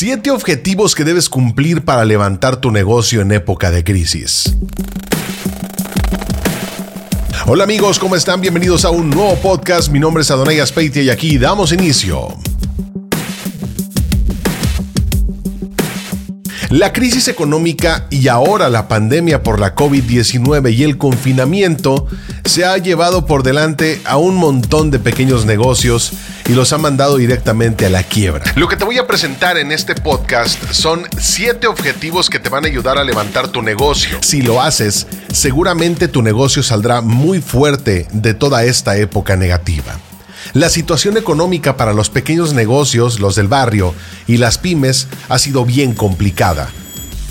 [0.00, 4.54] Siete objetivos que debes cumplir para levantar tu negocio en época de crisis.
[7.48, 8.40] Hola amigos, ¿cómo están?
[8.40, 9.88] Bienvenidos a un nuevo podcast.
[9.88, 12.28] Mi nombre es Adonai Aspeitia y aquí damos inicio.
[16.70, 22.06] La crisis económica y ahora la pandemia por la COVID-19 y el confinamiento
[22.44, 26.12] se ha llevado por delante a un montón de pequeños negocios
[26.48, 28.44] y los ha mandado directamente a la quiebra.
[28.56, 32.64] Lo que te voy a presentar en este podcast son 7 objetivos que te van
[32.64, 34.18] a ayudar a levantar tu negocio.
[34.22, 40.00] Si lo haces, seguramente tu negocio saldrá muy fuerte de toda esta época negativa.
[40.54, 43.94] La situación económica para los pequeños negocios, los del barrio
[44.26, 46.70] y las pymes ha sido bien complicada.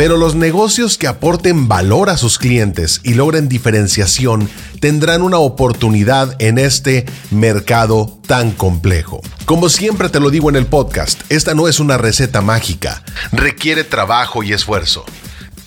[0.00, 4.48] Pero los negocios que aporten valor a sus clientes y logren diferenciación
[4.80, 9.20] tendrán una oportunidad en este mercado tan complejo.
[9.44, 13.84] Como siempre te lo digo en el podcast, esta no es una receta mágica, requiere
[13.84, 15.04] trabajo y esfuerzo.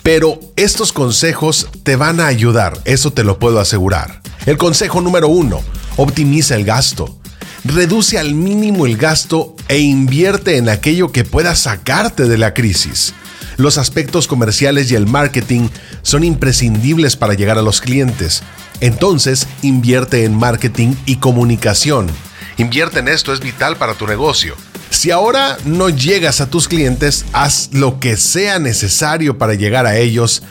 [0.02, 4.20] Pero estos consejos te van a ayudar, eso te lo puedo asegurar.
[4.46, 5.60] El consejo número uno,
[5.96, 7.20] optimiza el gasto
[7.64, 13.14] reduce al mínimo el gasto e invierte en aquello que pueda sacarte de la crisis.
[13.56, 15.68] Los aspectos comerciales y el marketing
[16.02, 18.42] son imprescindibles para llegar a los clientes.
[18.80, 22.08] Entonces, invierte en marketing y comunicación.
[22.56, 24.54] Invierte en esto, es vital para tu negocio.
[24.90, 29.96] Si ahora no llegas a tus clientes, haz lo que sea necesario para llegar a
[29.96, 30.42] ellos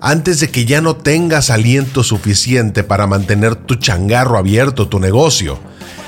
[0.00, 5.60] antes de que ya no tengas aliento suficiente para mantener tu changarro abierto, tu negocio.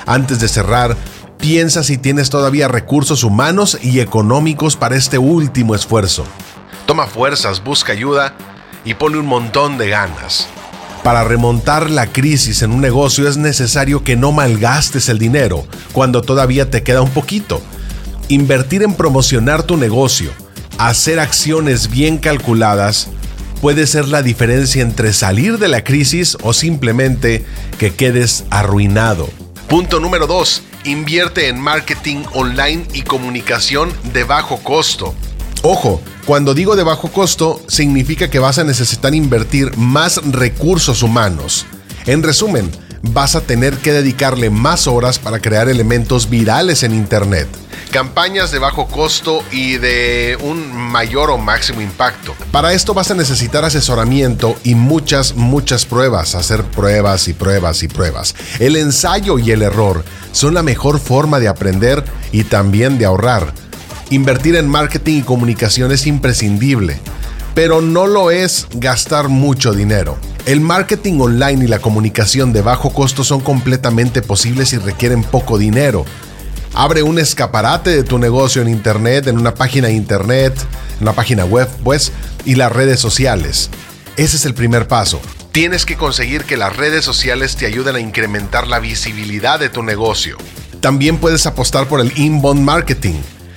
[0.07, 0.97] Antes de cerrar,
[1.43, 6.25] piensa si tienes todavía recursos humanos y económicos para este último esfuerzo.
[6.87, 8.37] Toma fuerzas, busca ayuda
[8.85, 10.47] y pone un montón de ganas.
[11.03, 16.23] Para remontar la crisis en un negocio es necesario que no malgastes el dinero cuando
[16.23, 17.61] todavía te queda un poquito.
[18.29, 20.31] Invertir en promocionar tu negocio,
[20.79, 23.09] hacer acciones bien calculadas,
[23.61, 27.45] puede ser la diferencia entre salir de la crisis o simplemente
[27.81, 29.29] que quedes arruinado.
[29.69, 30.63] Punto número 2.
[30.85, 35.15] Invierte en marketing online y comunicación de bajo costo.
[35.63, 41.67] Ojo, cuando digo de bajo costo, significa que vas a necesitar invertir más recursos humanos.
[42.07, 42.69] En resumen,
[43.01, 47.49] vas a tener que dedicarle más horas para crear elementos virales en Internet
[47.93, 52.35] campañas de bajo costo y de un mayor o máximo impacto.
[52.51, 57.89] Para esto vas a necesitar asesoramiento y muchas, muchas pruebas, hacer pruebas y pruebas y
[57.89, 58.35] pruebas.
[58.59, 63.53] El ensayo y el error son la mejor forma de aprender y también de ahorrar.
[64.11, 66.99] Invertir en marketing y comunicación es imprescindible,
[67.55, 70.19] pero no lo es gastar mucho dinero.
[70.45, 75.57] El marketing online y la comunicación de bajo costo son completamente posibles y requieren poco
[75.57, 76.05] dinero.
[76.75, 80.55] Abre un escaparate de tu negocio en Internet, en una página de Internet,
[80.97, 82.13] en una página web, pues,
[82.45, 83.71] y las redes sociales.
[84.17, 85.21] Ese es el primer paso.
[85.53, 89.83] Tienes que conseguir que las redes sociales te ayuden a incrementar la visibilidad de tu
[89.83, 90.39] negocio.
[90.81, 93.17] También puedes apostar por el inbound marketing.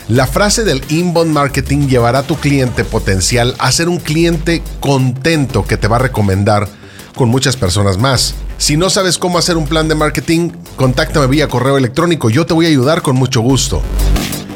[0.10, 5.64] La frase del inbound marketing llevará a tu cliente potencial a ser un cliente contento
[5.66, 6.68] que te va a recomendar
[7.16, 8.36] con muchas personas más.
[8.58, 12.54] Si no sabes cómo hacer un plan de marketing, contáctame vía correo electrónico, yo te
[12.54, 13.82] voy a ayudar con mucho gusto.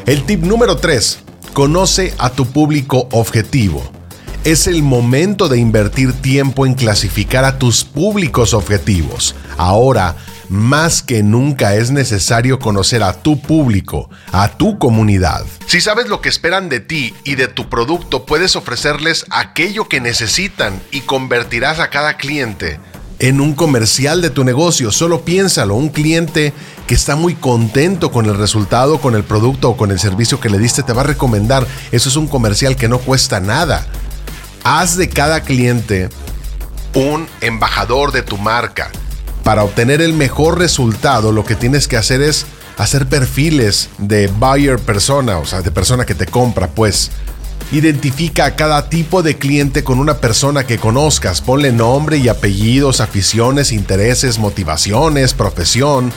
[0.04, 1.20] El tip número 3,
[1.54, 3.99] conoce a tu público objetivo.
[4.42, 9.34] Es el momento de invertir tiempo en clasificar a tus públicos objetivos.
[9.58, 10.16] Ahora,
[10.48, 15.44] más que nunca es necesario conocer a tu público, a tu comunidad.
[15.66, 20.00] Si sabes lo que esperan de ti y de tu producto, puedes ofrecerles aquello que
[20.00, 22.80] necesitan y convertirás a cada cliente
[23.18, 24.90] en un comercial de tu negocio.
[24.90, 26.54] Solo piénsalo, un cliente
[26.86, 30.48] que está muy contento con el resultado, con el producto o con el servicio que
[30.48, 31.66] le diste, te va a recomendar.
[31.92, 33.86] Eso es un comercial que no cuesta nada.
[34.62, 36.10] Haz de cada cliente
[36.94, 38.90] un embajador de tu marca.
[39.42, 42.44] Para obtener el mejor resultado, lo que tienes que hacer es
[42.76, 47.10] hacer perfiles de buyer persona, o sea, de persona que te compra, pues.
[47.72, 51.40] Identifica a cada tipo de cliente con una persona que conozcas.
[51.40, 56.12] Ponle nombre y apellidos, aficiones, intereses, motivaciones, profesión,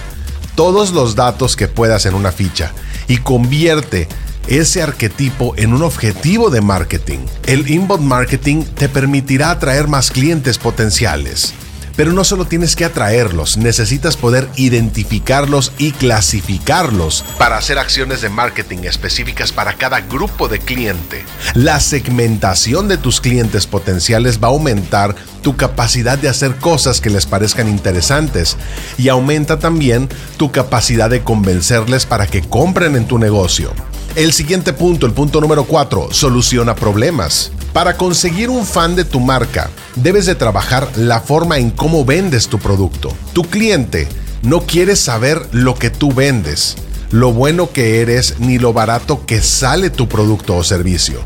[0.56, 2.74] todos los datos que puedas en una ficha
[3.08, 4.08] y convierte
[4.48, 7.20] ese arquetipo en un objetivo de marketing.
[7.46, 11.54] El inbound marketing te permitirá atraer más clientes potenciales.
[11.96, 18.30] Pero no solo tienes que atraerlos, necesitas poder identificarlos y clasificarlos para hacer acciones de
[18.30, 21.24] marketing específicas para cada grupo de cliente.
[21.54, 27.12] La segmentación de tus clientes potenciales va a aumentar tu capacidad de hacer cosas que
[27.12, 28.58] les parezcan interesantes
[28.98, 33.72] y aumenta también tu capacidad de convencerles para que compren en tu negocio.
[34.16, 37.52] El siguiente punto, el punto número 4, soluciona problemas.
[37.74, 42.48] Para conseguir un fan de tu marca, debes de trabajar la forma en cómo vendes
[42.48, 43.12] tu producto.
[43.34, 44.08] Tu cliente
[44.44, 46.76] no quiere saber lo que tú vendes,
[47.10, 51.20] lo bueno que eres ni lo barato que sale tu producto o servicio.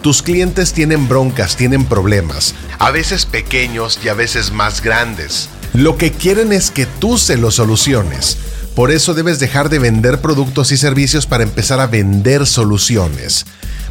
[0.00, 5.50] Tus clientes tienen broncas, tienen problemas, a veces pequeños y a veces más grandes.
[5.74, 8.38] Lo que quieren es que tú se los soluciones.
[8.74, 13.44] Por eso debes dejar de vender productos y servicios para empezar a vender soluciones.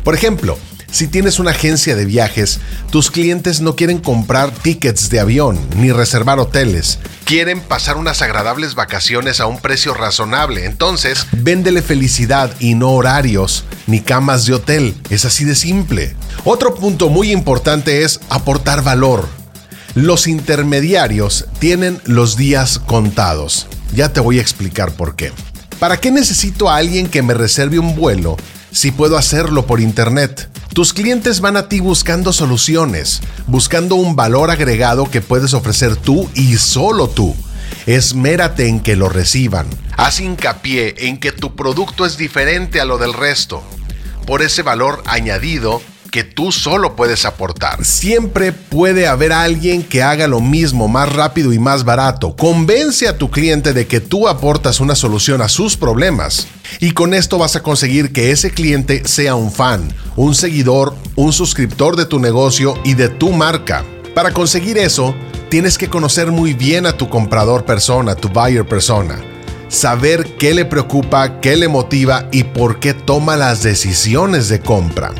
[0.04, 0.58] Por ejemplo,
[0.92, 5.92] si tienes una agencia de viajes, tus clientes no quieren comprar tickets de avión ni
[5.92, 7.00] reservar hoteles.
[7.24, 10.66] Quieren pasar unas agradables vacaciones a un precio razonable.
[10.66, 14.96] Entonces, véndele felicidad y no horarios ni camas de hotel.
[15.10, 16.16] Es así de simple.
[16.44, 19.30] Otro punto muy importante es aportar valor.
[19.96, 23.68] Los intermediarios tienen los días contados.
[23.94, 25.32] Ya te voy a explicar por qué.
[25.80, 28.38] ¿Para qué necesito a alguien que me reserve un vuelo
[28.72, 30.50] si puedo hacerlo por internet?
[30.74, 36.30] Tus clientes van a ti buscando soluciones, buscando un valor agregado que puedes ofrecer tú
[36.34, 37.36] y solo tú.
[37.86, 39.68] Esmérate en que lo reciban.
[39.98, 43.62] Haz hincapié en que tu producto es diferente a lo del resto.
[44.26, 47.86] Por ese valor añadido que tú solo puedes aportar.
[47.86, 52.36] Siempre puede haber alguien que haga lo mismo más rápido y más barato.
[52.36, 56.48] Convence a tu cliente de que tú aportas una solución a sus problemas.
[56.82, 59.88] Y con esto vas a conseguir que ese cliente sea un fan,
[60.18, 63.86] un seguidor, un suscriptor de tu negocio y de tu marca.
[64.14, 65.16] Para conseguir eso,
[65.50, 69.22] tienes que conocer muy bien a tu comprador persona, tu buyer persona.
[69.70, 75.14] Saber qué le preocupa, qué le motiva y por qué toma las decisiones de compra.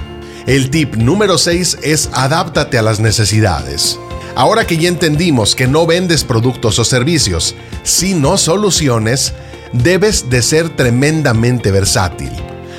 [0.52, 3.98] El tip número 6 es adáptate a las necesidades.
[4.36, 9.32] Ahora que ya entendimos que no vendes productos o servicios, sino soluciones,
[9.72, 12.34] debes de ser tremendamente versátil.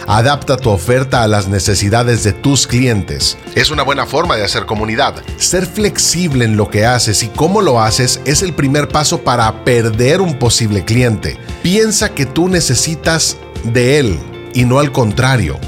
[0.06, 3.38] Adapta tu oferta a las necesidades de tus clientes.
[3.54, 5.14] Es una buena forma de hacer comunidad.
[5.38, 9.64] Ser flexible en lo que haces y cómo lo haces es el primer paso para
[9.64, 11.38] perder un posible cliente.
[11.62, 14.19] Piensa que tú necesitas de él
[14.52, 15.58] y no al contrario.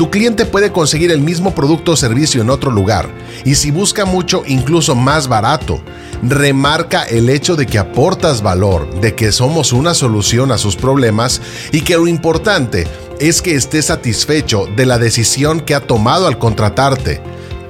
[0.00, 3.10] Tu cliente puede conseguir el mismo producto o servicio en otro lugar
[3.44, 5.82] y si busca mucho, incluso más barato.
[6.22, 11.42] Remarca el hecho de que aportas valor, de que somos una solución a sus problemas
[11.70, 12.86] y que lo importante
[13.18, 17.20] es que esté satisfecho de la decisión que ha tomado al contratarte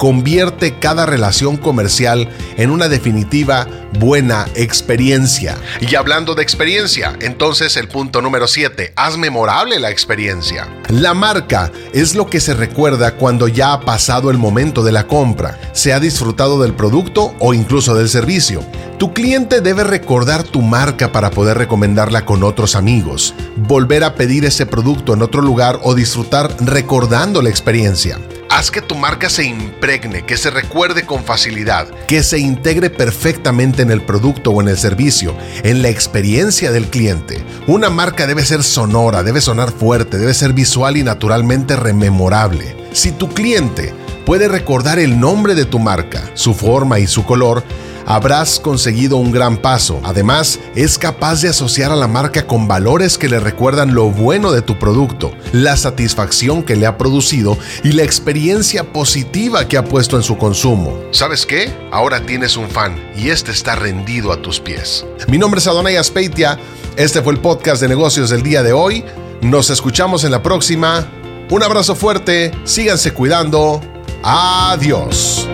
[0.00, 2.26] convierte cada relación comercial
[2.56, 3.66] en una definitiva
[3.98, 5.58] buena experiencia.
[5.78, 10.66] Y hablando de experiencia, entonces el punto número 7, haz memorable la experiencia.
[10.88, 15.06] La marca es lo que se recuerda cuando ya ha pasado el momento de la
[15.06, 18.64] compra, se ha disfrutado del producto o incluso del servicio.
[18.98, 24.46] Tu cliente debe recordar tu marca para poder recomendarla con otros amigos, volver a pedir
[24.46, 28.18] ese producto en otro lugar o disfrutar recordando la experiencia.
[28.52, 33.82] Haz que tu marca se impregne, que se recuerde con facilidad, que se integre perfectamente
[33.82, 37.44] en el producto o en el servicio, en la experiencia del cliente.
[37.68, 42.76] Una marca debe ser sonora, debe sonar fuerte, debe ser visual y naturalmente rememorable.
[42.92, 43.94] Si tu cliente
[44.24, 47.64] puede recordar el nombre de tu marca, su forma y su color,
[48.06, 50.00] habrás conseguido un gran paso.
[50.02, 54.50] Además, es capaz de asociar a la marca con valores que le recuerdan lo bueno
[54.50, 59.84] de tu producto, la satisfacción que le ha producido y la experiencia positiva que ha
[59.84, 60.98] puesto en su consumo.
[61.12, 61.72] ¿Sabes qué?
[61.92, 65.06] Ahora tienes un fan y este está rendido a tus pies.
[65.28, 66.58] Mi nombre es Adonai Aspeitia.
[66.96, 69.04] Este fue el podcast de negocios del día de hoy.
[69.40, 71.06] Nos escuchamos en la próxima.
[71.50, 73.80] Un abrazo fuerte, síganse cuidando.
[74.22, 75.48] Adiós.